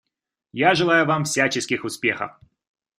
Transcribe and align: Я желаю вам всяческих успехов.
Я 0.55 0.73
желаю 0.73 1.05
вам 1.05 1.25
всяческих 1.25 1.83
успехов. 1.85 2.31